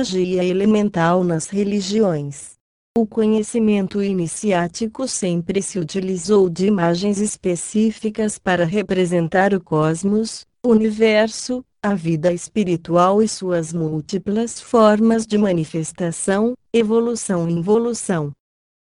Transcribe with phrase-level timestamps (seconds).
[0.00, 2.52] magia elemental nas religiões.
[2.96, 11.94] O conhecimento iniciático sempre se utilizou de imagens específicas para representar o cosmos, universo, a
[11.94, 18.32] vida espiritual e suas múltiplas formas de manifestação, evolução e involução.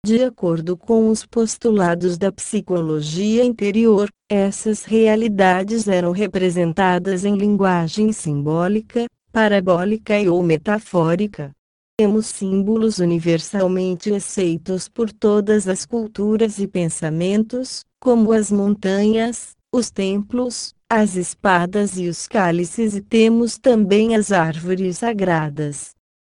[0.06, 9.08] De acordo com os postulados da psicologia interior, essas realidades eram representadas em linguagem simbólica,
[9.38, 11.52] parabólica e ou metafórica.
[11.96, 20.74] Temos símbolos universalmente aceitos por todas as culturas e pensamentos, como as montanhas, os templos,
[20.90, 25.92] as espadas e os cálices, e temos também as árvores sagradas.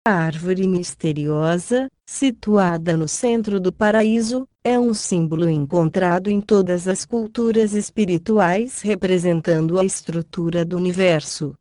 [0.08, 7.04] A árvore misteriosa, situada no centro do paraíso, é um símbolo encontrado em todas as
[7.04, 11.56] culturas espirituais representando a estrutura do universo.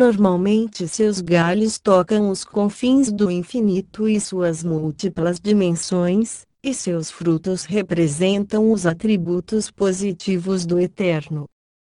[0.00, 7.64] Normalmente seus galhos tocam os confins do infinito e suas múltiplas dimensões, e seus frutos
[7.64, 11.44] representam os atributos positivos do Eterno.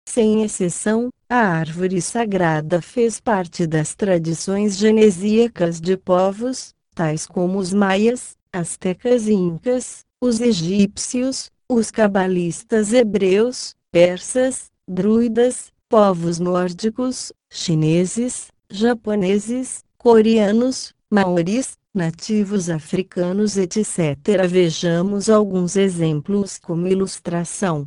[0.09, 7.73] Sem exceção, a árvore sagrada fez parte das tradições genesíacas de povos, tais como os
[7.73, 19.83] maias, astecas e incas, os egípcios, os cabalistas hebreus, persas, druidas, povos nórdicos, chineses, japoneses,
[19.97, 24.47] coreanos, maoris, nativos africanos etc.
[24.49, 27.87] Vejamos alguns exemplos como ilustração.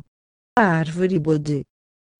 [0.58, 1.62] A árvore Bodhi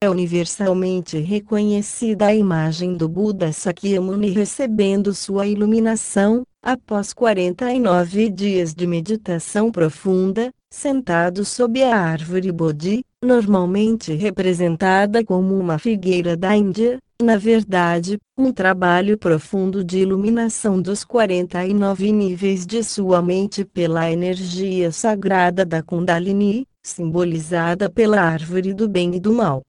[0.03, 8.87] é universalmente reconhecida a imagem do Buda Sakyamuni recebendo sua iluminação, após 49 dias de
[8.87, 17.37] meditação profunda, sentado sob a árvore Bodhi, normalmente representada como uma figueira da Índia, na
[17.37, 25.65] verdade, um trabalho profundo de iluminação dos 49 níveis de sua mente pela energia sagrada
[25.65, 29.63] da Kundalini, simbolizada pela árvore do bem e do mal.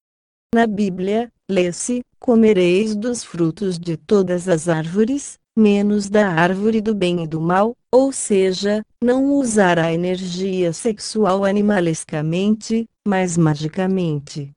[0.56, 7.24] Na Bíblia, lê-se: Comereis dos frutos de todas as árvores, menos da árvore do bem
[7.24, 14.52] e do mal, ou seja, não usar a energia sexual animalescamente, mas magicamente.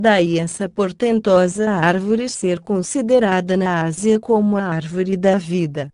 [0.00, 5.92] Daí essa portentosa árvore ser considerada na Ásia como a árvore da vida.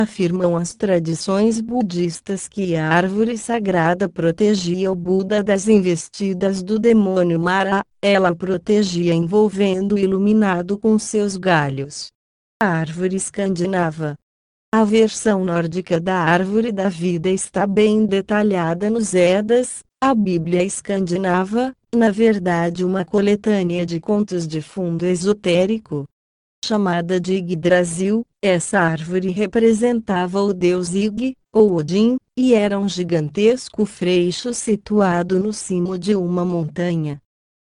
[0.00, 7.38] Afirmam as tradições budistas que a árvore sagrada protegia o Buda das investidas do demônio
[7.38, 12.10] Mara, ela protegia envolvendo o iluminado com seus galhos.
[12.60, 14.16] A árvore escandinava.
[14.74, 21.74] A versão nórdica da árvore da vida está bem detalhada nos Edas, a Bíblia escandinava,
[21.94, 26.06] na verdade uma coletânea de contos de fundo esotérico.
[26.64, 33.84] Chamada de Yggdrasil, essa árvore representava o deus Ig, ou Odin, e era um gigantesco
[33.84, 37.20] freixo situado no cimo de uma montanha.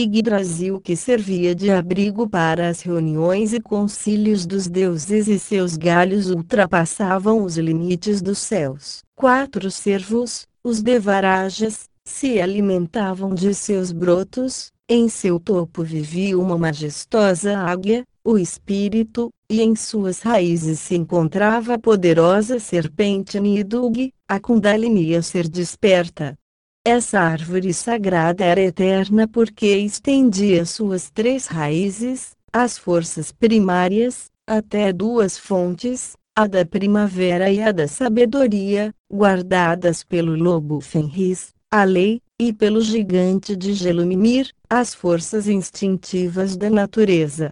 [0.01, 6.29] Yggdrasil que servia de abrigo para as reuniões e concílios dos deuses e seus galhos
[6.29, 9.03] ultrapassavam os limites dos céus.
[9.15, 17.57] Quatro servos, os Devarajas, se alimentavam de seus brotos, em seu topo vivia uma majestosa
[17.57, 25.15] águia, o espírito, e em suas raízes se encontrava a poderosa serpente Nidug, a Kundalini
[25.15, 26.37] a ser desperta.
[26.85, 35.37] Essa árvore sagrada era eterna porque estendia suas três raízes, as forças primárias, até duas
[35.37, 42.53] fontes, a da primavera e a da sabedoria, guardadas pelo lobo Fenris, a lei, e
[42.53, 47.49] pelo gigante de gelo Mimir, as forças instintivas da natureza.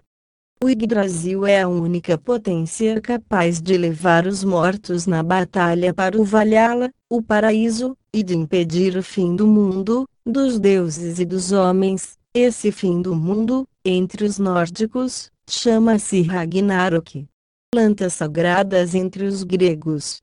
[0.62, 6.24] O Yggdrasil é a única potência capaz de levar os mortos na batalha para o
[6.24, 12.16] Valhalla, o paraíso, e de impedir o fim do mundo, dos deuses e dos homens.
[12.32, 17.26] Esse fim do mundo, entre os nórdicos, chama-se Ragnarok.
[17.74, 20.22] Plantas sagradas entre os gregos,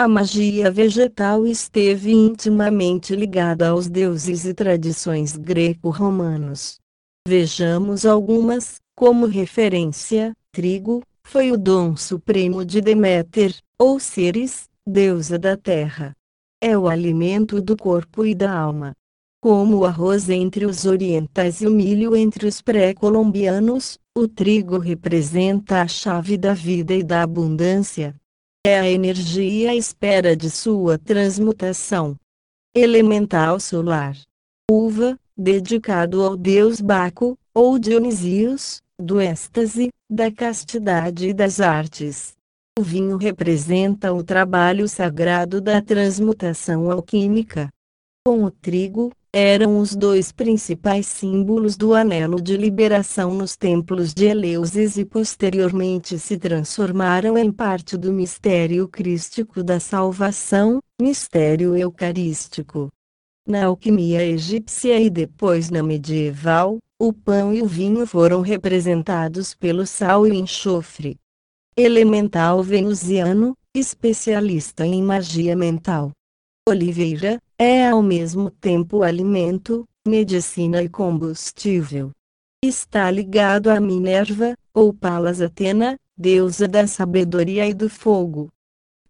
[0.00, 6.80] a magia vegetal esteve intimamente ligada aos deuses e tradições greco-romanos.
[7.28, 15.54] Vejamos algumas, como referência: trigo foi o dom supremo de Deméter, ou Ceres, deusa da
[15.54, 16.16] terra.
[16.62, 18.94] É o alimento do corpo e da alma.
[19.38, 25.82] Como o arroz entre os orientais e o milho entre os pré-colombianos, o trigo representa
[25.82, 28.18] a chave da vida e da abundância
[28.66, 32.14] é a energia à espera de sua transmutação.
[32.74, 34.16] Elemental solar.
[34.70, 42.34] Uva, dedicado ao deus Baco, ou Dionisios, do êxtase, da castidade e das artes.
[42.78, 47.70] O vinho representa o trabalho sagrado da transmutação alquímica.
[48.26, 54.26] Com o trigo, eram os dois principais símbolos do anelo de liberação nos templos de
[54.26, 62.88] Eleusis e posteriormente se transformaram em parte do mistério crístico da salvação, mistério eucarístico.
[63.46, 69.86] Na alquimia egípcia e depois na medieval, o pão e o vinho foram representados pelo
[69.86, 71.16] sal e enxofre.
[71.76, 76.10] Elemental venusiano, especialista em magia mental.
[76.68, 82.10] Oliveira, é ao mesmo tempo alimento, medicina e combustível.
[82.64, 88.48] Está ligado a Minerva, ou Palas Atena, deusa da sabedoria e do fogo.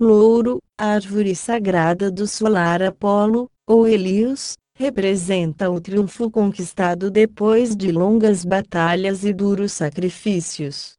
[0.01, 8.45] Louro, árvore sagrada do solar Apolo, ou Helios, representa o triunfo conquistado depois de longas
[8.45, 10.97] batalhas e duros sacrifícios.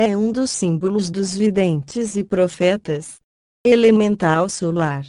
[0.00, 3.20] É um dos símbolos dos videntes e profetas.
[3.64, 5.06] Elemental solar.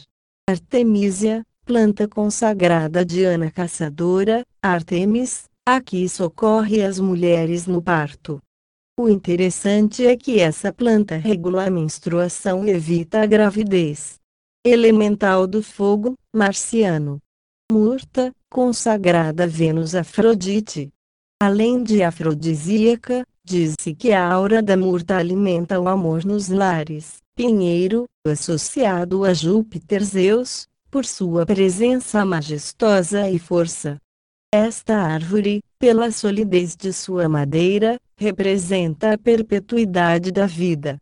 [0.48, 8.42] Artemisia, planta consagrada Diana Caçadora, Artemis, aqui socorre as mulheres no parto.
[9.00, 14.16] O interessante é que essa planta regula a menstruação e evita a gravidez.
[14.66, 17.20] Elemental do fogo, marciano.
[17.72, 20.90] Murta, consagrada Vênus Afrodite.
[21.40, 27.18] Além de afrodisíaca, diz-se que a aura da murta alimenta o amor nos lares.
[27.38, 33.98] Pinheiro, associado a Júpiter Zeus, por sua presença majestosa e força.
[34.54, 40.98] Esta árvore, pela solidez de sua madeira, representa a perpetuidade da vida.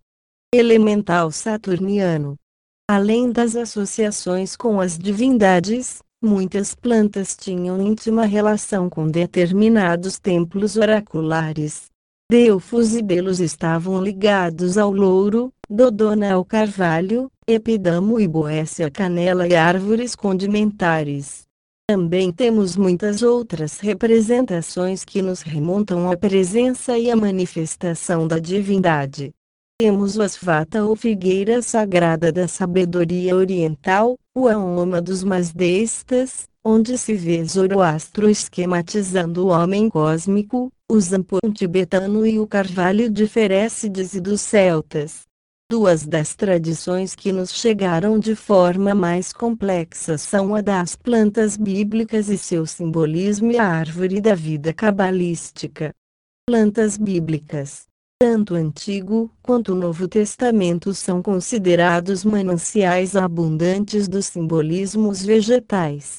[0.54, 2.36] Elemental saturniano.
[2.90, 11.90] Além das associações com as divindades, muitas plantas tinham íntima relação com determinados templos oraculares.
[12.30, 19.56] Delfos e Delos estavam ligados ao louro, Dodona ao carvalho, Epidamo e Boécia canela e
[19.56, 21.48] árvores condimentares.
[21.90, 29.32] Também temos muitas outras representações que nos remontam à presença e à manifestação da divindade.
[29.80, 37.14] Temos o Asvata ou figueira sagrada da sabedoria oriental, o Aoma dos Masdestas, onde se
[37.14, 44.22] vê Zoroastro esquematizando o homem cósmico, o Zampon tibetano e o Carvalho de Ferécides e
[44.22, 45.24] dos celtas.
[45.70, 52.30] Duas das tradições que nos chegaram de forma mais complexa são a das plantas bíblicas
[52.30, 55.94] e seu simbolismo e a árvore da vida cabalística.
[56.50, 57.88] Plantas bíblicas
[58.20, 66.16] tanto Antigo quanto o Novo Testamento são considerados mananciais abundantes dos simbolismos vegetais.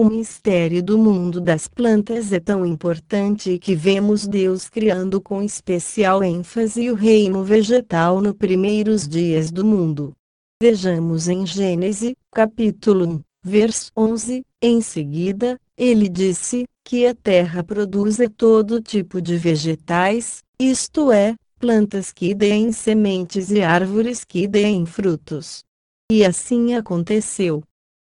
[0.00, 6.24] O mistério do mundo das plantas é tão importante que vemos Deus criando com especial
[6.24, 10.14] ênfase o reino vegetal nos primeiros dias do mundo.
[10.58, 18.26] Vejamos em Gênesis, capítulo 1, verso 11, em seguida, ele disse, que a terra produza
[18.30, 25.62] todo tipo de vegetais, isto é, plantas que deem sementes e árvores que deem frutos.
[26.10, 27.62] E assim aconteceu.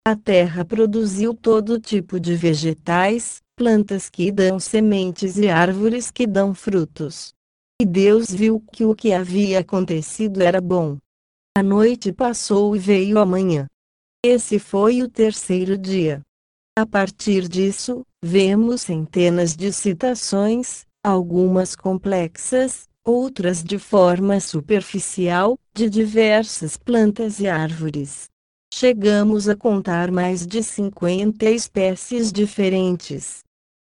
[0.05, 6.53] A terra produziu todo tipo de vegetais, plantas que dão sementes e árvores que dão
[6.53, 7.33] frutos.
[7.81, 10.99] E Deus viu que o que havia acontecido era bom.
[11.57, 13.69] A noite passou e veio a manhã.
[14.25, 16.21] Esse foi o terceiro dia.
[16.77, 26.77] A partir disso, vemos centenas de citações, algumas complexas, outras de forma superficial, de diversas
[26.77, 28.32] plantas e árvores.
[28.83, 33.39] Chegamos a contar mais de 50 espécies diferentes.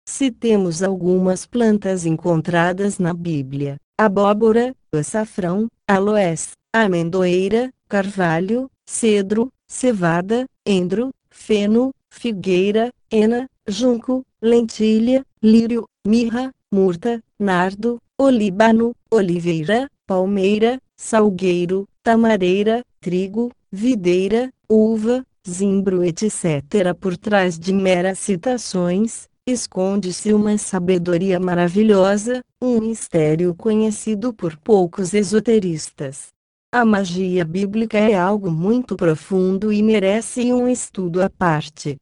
[0.08, 11.90] Citemos algumas plantas encontradas na Bíblia: abóbora, açafrão, aloés, amendoeira, carvalho, cedro, cevada, endro, feno,
[12.08, 24.52] figueira, ena, junco, lentilha, lírio, mirra, murta, nardo, olíbano, oliveira, palmeira, salgueiro, tamareira, trigo, videira,
[24.68, 26.94] uva, zimbro etc.
[27.00, 36.28] Por trás de meras citações, esconde-se uma sabedoria maravilhosa, um mistério conhecido por poucos esoteristas.
[36.74, 41.96] A magia bíblica é algo muito profundo e merece um estudo à parte.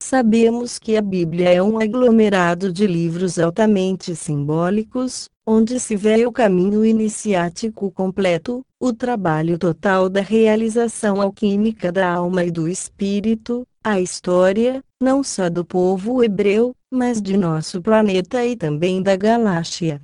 [0.00, 6.30] Sabemos que a Bíblia é um aglomerado de livros altamente simbólicos, onde se vê o
[6.30, 13.98] caminho iniciático completo, o trabalho total da realização alquímica da alma e do espírito, a
[13.98, 20.02] história, não só do povo hebreu, mas de nosso planeta e também da galáxia.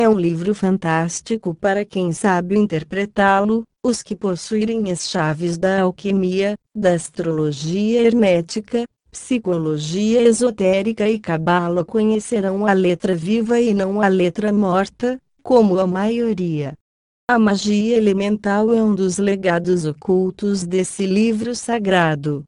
[0.00, 6.56] É um livro fantástico para quem sabe interpretá-lo, Os que possuírem as chaves da alquimia,
[6.74, 14.52] da astrologia hermética, psicologia esotérica e cabala conhecerão a letra viva e não a letra
[14.52, 16.74] morta, como a maioria.
[17.30, 22.44] A magia elemental é um dos legados ocultos desse livro sagrado.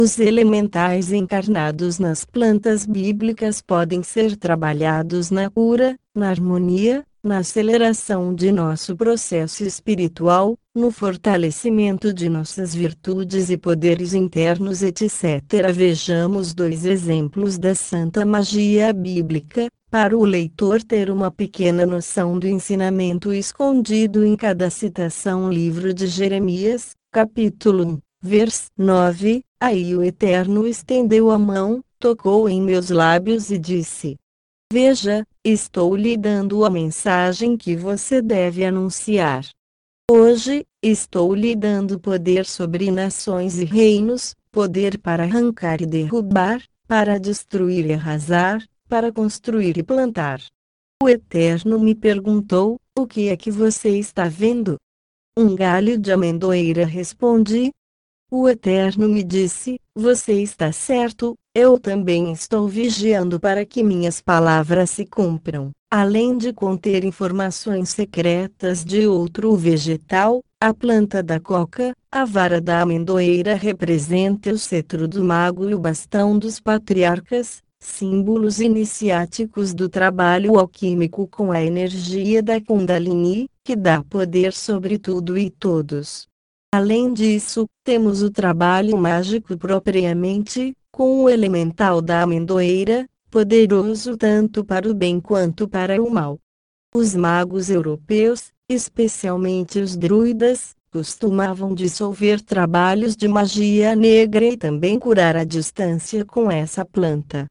[0.00, 8.34] Os elementais encarnados nas plantas bíblicas podem ser trabalhados na cura, na harmonia, na aceleração
[8.34, 15.42] de nosso processo espiritual, no fortalecimento de nossas virtudes e poderes internos, etc.
[15.72, 22.48] Vejamos dois exemplos da santa magia bíblica, para o leitor ter uma pequena noção do
[22.48, 25.52] ensinamento escondido em cada citação.
[25.52, 29.42] Livro de Jeremias, capítulo 1, vers 9.
[29.60, 34.16] Aí o Eterno estendeu a mão, tocou em meus lábios e disse:
[34.70, 39.48] Veja, estou lhe dando a mensagem que você deve anunciar.
[40.10, 47.18] Hoje, estou lhe dando poder sobre nações e reinos, poder para arrancar e derrubar, para
[47.18, 50.42] destruir e arrasar, para construir e plantar.
[51.02, 54.76] O Eterno me perguntou: O que é que você está vendo?
[55.34, 57.72] Um galho de amendoeira respondi.
[58.30, 64.90] O Eterno me disse: Você está certo, eu também estou vigiando para que minhas palavras
[64.90, 65.72] se cumpram.
[65.90, 72.82] Além de conter informações secretas de outro vegetal, a planta da coca, a vara da
[72.82, 80.60] amendoeira representa o cetro do mago e o bastão dos patriarcas, símbolos iniciáticos do trabalho
[80.60, 86.28] alquímico com a energia da Kundalini, que dá poder sobre tudo e todos.
[86.72, 94.88] Além disso, temos o trabalho mágico propriamente, com o elemental da amendoeira, poderoso tanto para
[94.88, 96.38] o bem quanto para o mal.
[96.94, 105.36] Os magos europeus, especialmente os druidas, costumavam dissolver trabalhos de magia negra e também curar
[105.36, 107.46] a distância com essa planta.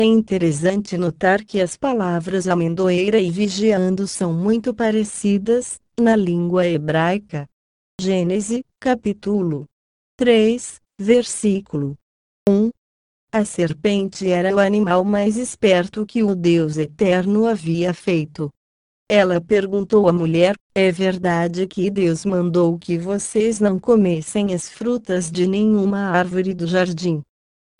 [0.00, 7.48] É interessante notar que as palavras amendoeira e vigiando são muito parecidas, na língua hebraica.
[7.98, 9.64] Gênesis, capítulo
[10.18, 11.96] 3, versículo
[12.48, 12.70] 1,
[13.32, 18.50] a serpente era o animal mais esperto que o Deus Eterno havia feito.
[19.10, 25.28] Ela perguntou à mulher: É verdade que Deus mandou que vocês não comessem as frutas
[25.28, 27.20] de nenhuma árvore do jardim?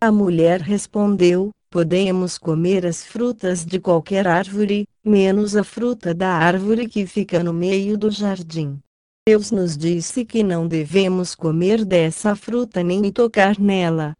[0.00, 6.88] A mulher respondeu: Podemos comer as frutas de qualquer árvore, menos a fruta da árvore
[6.88, 8.80] que fica no meio do jardim.
[9.28, 14.16] Deus nos disse que não devemos comer dessa fruta nem tocar nela.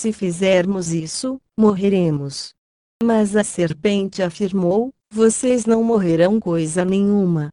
[0.00, 2.54] Se fizermos isso, morreremos.
[3.02, 7.50] Mas a serpente afirmou: Vocês não morrerão coisa nenhuma.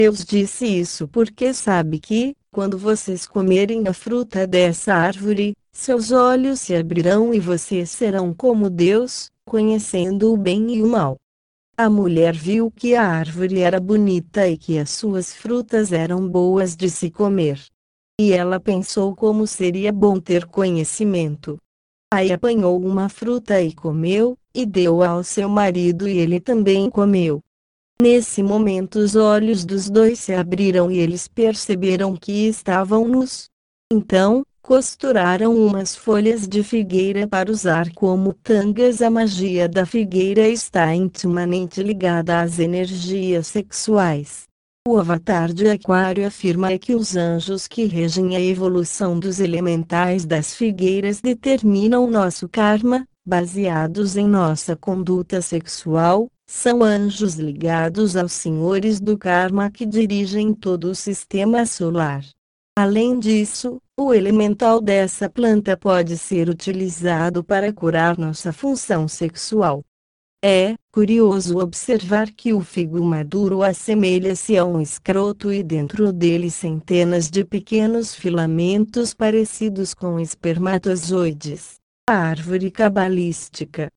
[0.00, 6.60] Deus disse isso porque sabe que, quando vocês comerem a fruta dessa árvore, seus olhos
[6.60, 11.16] se abrirão e vocês serão como Deus, conhecendo o bem e o mal.
[11.76, 16.76] A mulher viu que a árvore era bonita e que as suas frutas eram boas
[16.76, 17.64] de se comer.
[18.20, 21.58] E ela pensou como seria bom ter conhecimento.
[22.12, 27.42] Aí apanhou uma fruta e comeu, e deu ao seu marido e ele também comeu.
[28.00, 33.50] Nesse momento os olhos dos dois se abriram e eles perceberam que estavam nus.
[33.92, 39.02] Então, costuraram umas folhas de figueira para usar como tangas.
[39.02, 44.47] A magia da figueira está intimamente ligada às energias sexuais.
[44.90, 50.54] O Avatar de Aquário afirma que os anjos que regem a evolução dos elementais das
[50.54, 59.18] figueiras determinam nosso karma, baseados em nossa conduta sexual, são anjos ligados aos senhores do
[59.18, 62.24] karma que dirigem todo o sistema solar.
[62.74, 69.84] Além disso, o elemental dessa planta pode ser utilizado para curar nossa função sexual.
[70.44, 77.28] É curioso observar que o figo maduro assemelha-se a um escroto e dentro dele centenas
[77.28, 81.74] de pequenos filamentos parecidos com espermatozoides.
[82.08, 83.88] A árvore cabalística.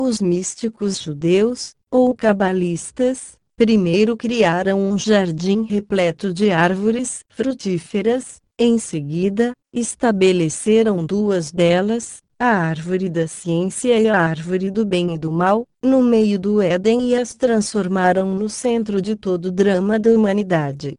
[0.00, 9.54] Os místicos judeus, ou cabalistas, primeiro criaram um jardim repleto de árvores frutíferas, em seguida,
[9.72, 15.66] estabeleceram duas delas, a árvore da ciência e a árvore do bem e do mal,
[15.84, 20.94] no meio do Éden e as transformaram no centro de todo o drama da humanidade.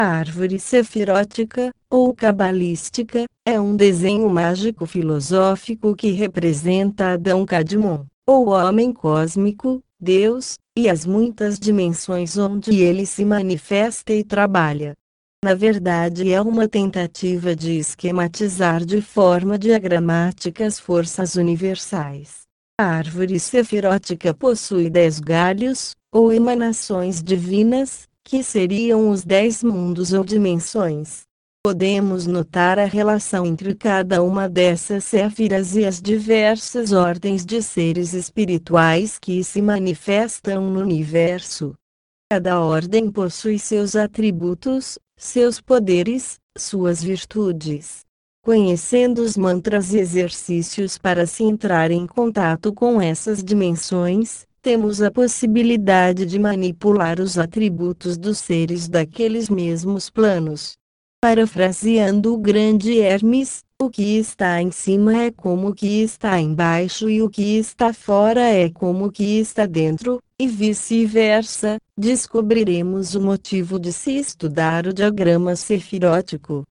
[0.00, 8.50] A árvore sefirótica, ou cabalística, é um desenho mágico filosófico que representa Adão Cadmon, ou
[8.50, 14.94] homem cósmico, Deus, e as muitas dimensões onde ele se manifesta e trabalha.
[15.46, 22.40] Na verdade, é uma tentativa de esquematizar de forma diagramática as forças universais.
[22.80, 30.24] A árvore sefirótica possui dez galhos, ou emanações divinas, que seriam os dez mundos ou
[30.24, 31.22] dimensões.
[31.64, 38.14] Podemos notar a relação entre cada uma dessas séfiras e as diversas ordens de seres
[38.14, 41.72] espirituais que se manifestam no universo.
[42.28, 48.06] Cada ordem possui seus atributos, seus poderes, suas virtudes
[48.46, 55.10] conhecendo os mantras e exercícios para se entrar em contato com essas dimensões, temos a
[55.10, 60.76] possibilidade de manipular os atributos dos seres daqueles mesmos planos.
[61.20, 67.10] Parafraseando o grande Hermes, o que está em cima é como o que está embaixo
[67.10, 73.20] e o que está fora é como o que está dentro, e vice-versa, descobriremos o
[73.20, 76.64] motivo de se estudar o diagrama sefirótico.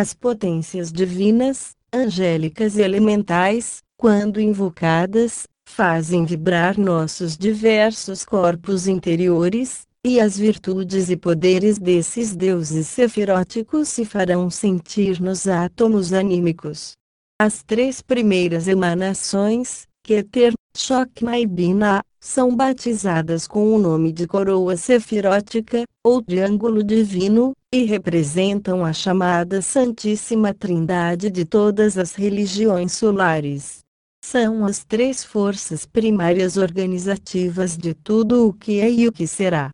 [0.00, 10.20] As potências divinas, angélicas e elementais, quando invocadas, fazem vibrar nossos diversos corpos interiores, e
[10.20, 16.92] as virtudes e poderes desses deuses sefiróticos se farão sentir nos átomos anímicos.
[17.40, 24.76] As três primeiras emanações, Keter, Shokma e Bina, são batizadas com o nome de coroa
[24.76, 33.80] sefirótica, ou triângulo divino, e representam a chamada Santíssima Trindade de todas as religiões solares.
[34.24, 39.70] São as três forças primárias organizativas de tudo o que é e o que será.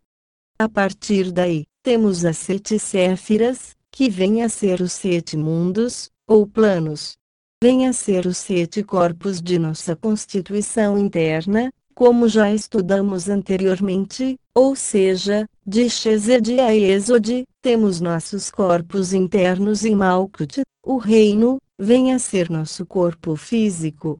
[0.57, 6.47] A partir daí, temos as sete séfiras, que vêm a ser os sete mundos, ou
[6.47, 7.17] planos.
[7.61, 14.77] Vêm a ser os sete corpos de nossa constituição interna, como já estudamos anteriormente, ou
[14.77, 22.19] seja, de Shezed a Exode, temos nossos corpos internos em Malkut, o reino, vem a
[22.19, 24.17] ser nosso corpo físico.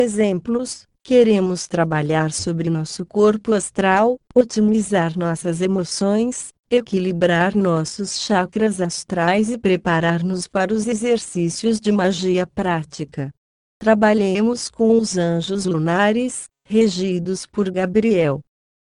[0.00, 9.58] Exemplos: queremos trabalhar sobre nosso corpo astral, otimizar nossas emoções, equilibrar nossos chakras astrais e
[9.58, 13.28] preparar-nos para os exercícios de magia prática.
[13.80, 18.38] Trabalhemos com os anjos lunares, regidos por Gabriel.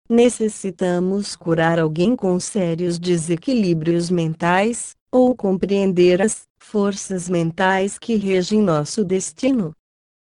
[0.10, 9.06] Necessitamos curar alguém com sérios desequilíbrios mentais, ou compreender as forças mentais que regem nosso
[9.06, 9.72] destino.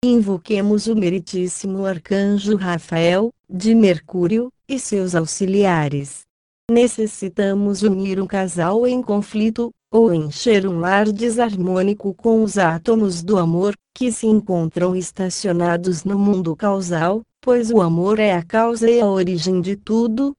[0.03, 6.23] Invoquemos o meritíssimo arcanjo Rafael, de Mercúrio, e seus auxiliares.
[6.71, 13.37] Necessitamos unir um casal em conflito, ou encher um lar desarmônico com os átomos do
[13.37, 19.03] amor, que se encontram estacionados no mundo causal, pois o amor é a causa e
[19.03, 20.35] a origem de tudo.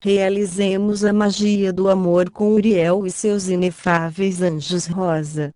[0.00, 5.52] Realizemos a magia do amor com Uriel e seus inefáveis anjos rosa.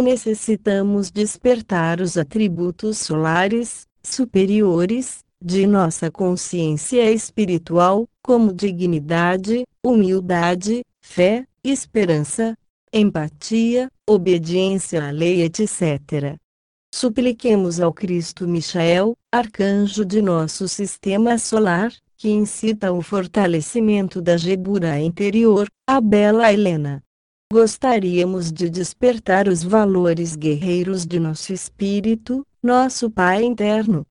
[0.00, 12.56] Necessitamos despertar os atributos solares, superiores, de nossa consciência espiritual, como dignidade, humildade, fé, esperança,
[12.92, 16.36] empatia, obediência à lei, etc.
[16.94, 25.00] Supliquemos ao Cristo Michael, arcanjo de nosso sistema solar, que incita o fortalecimento da Gebura
[25.00, 27.02] interior, a bela Helena.
[27.52, 34.06] Gostaríamos de despertar os valores guerreiros de nosso espírito, nosso Pai interno.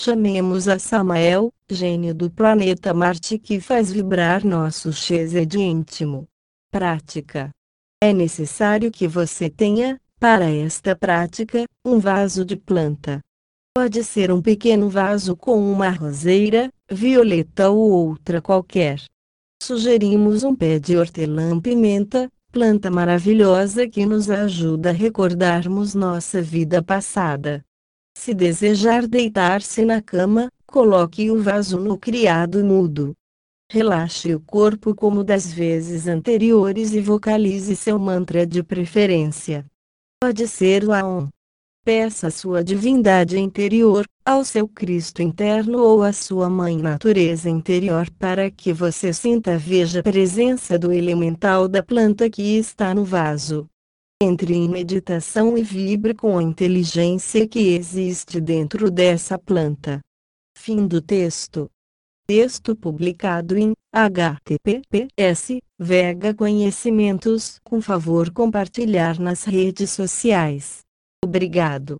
[0.00, 6.26] Chamemos a Samael, gênio do planeta Marte que faz vibrar nosso Chesed íntimo.
[6.72, 7.50] Prática.
[8.02, 13.20] É necessário que você tenha, para esta prática, um vaso de planta.
[13.76, 18.98] Pode ser um pequeno vaso com uma roseira, violeta ou outra qualquer.
[19.62, 27.64] Sugerimos um pé de hortelã-pimenta, planta maravilhosa que nos ajuda a recordarmos nossa vida passada.
[28.16, 33.14] Se desejar deitar-se na cama, coloque o vaso no criado mudo.
[33.70, 39.64] Relaxe o corpo como das vezes anteriores e vocalize seu mantra de preferência.
[40.20, 41.28] Pode ser o Aon.
[41.88, 48.50] Peça sua divindade interior, ao seu Cristo interno ou à sua mãe natureza interior para
[48.50, 53.66] que você sinta veja a presença do elemental da planta que está no vaso.
[54.22, 59.98] Entre em meditação e vibre com a inteligência que existe dentro dessa planta.
[60.58, 61.70] Fim do texto.
[62.26, 67.58] Texto publicado em https Vega Conhecimentos.
[67.64, 70.86] Com favor compartilhar nas redes sociais.
[71.24, 71.96] Obrigado.